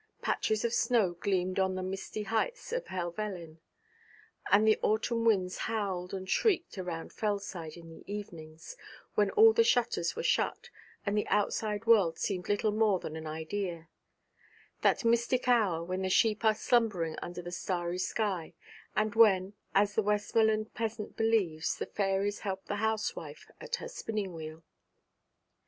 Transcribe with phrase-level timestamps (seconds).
[0.23, 3.59] Patches of snow gleamed on the misty heights of Helvellyn,
[4.51, 8.75] and the autumn winds howled and shrieked around Fellside in the evenings,
[9.13, 10.71] when all the shutters were shut,
[11.05, 13.89] and the outside world seemed little more than an idea:
[14.81, 18.55] that mystic hour when the sheep are slumbering under the starry sky,
[18.95, 24.33] and when, as the Westmoreland peasant believes, the fairies help the housewife at her spinning
[24.33, 24.63] wheel.